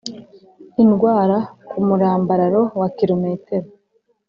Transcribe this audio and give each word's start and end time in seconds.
Indwara 0.83 1.37
Ku 1.67 1.77
Murambararo 1.87 2.61
Wa 2.79 2.87
Kilometero 2.97 3.67